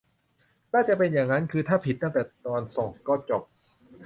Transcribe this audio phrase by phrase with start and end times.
[0.73, 3.43] น่าจะเป็นอย่างนั้น คือถ้าผิดตั้งแต่ตอนส่งก็จบ